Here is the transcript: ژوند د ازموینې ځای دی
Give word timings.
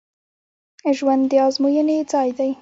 ژوند 0.97 1.23
د 1.29 1.33
ازموینې 1.47 1.97
ځای 2.11 2.29
دی 2.37 2.51